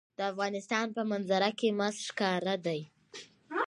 د 0.17 0.19
افغانستان 0.31 0.85
په 0.95 1.01
منظره 1.11 1.49
کې 1.59 1.69
مس 1.79 1.95
ښکاره 2.07 2.55
ده. 2.65 2.77